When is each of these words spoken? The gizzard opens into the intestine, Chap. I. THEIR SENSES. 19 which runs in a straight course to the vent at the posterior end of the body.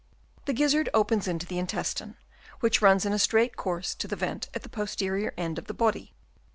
The 0.45 0.53
gizzard 0.53 0.89
opens 0.95 1.27
into 1.27 1.45
the 1.45 1.59
intestine, 1.59 2.13
Chap. 2.13 2.15
I. 2.15 2.17
THEIR 2.17 2.39
SENSES. 2.39 2.61
19 2.61 2.61
which 2.61 2.81
runs 2.81 3.05
in 3.05 3.13
a 3.13 3.19
straight 3.19 3.55
course 3.55 3.93
to 3.93 4.07
the 4.07 4.15
vent 4.15 4.49
at 4.55 4.63
the 4.63 4.67
posterior 4.69 5.31
end 5.37 5.59
of 5.59 5.65
the 5.67 5.75
body. 5.75 6.15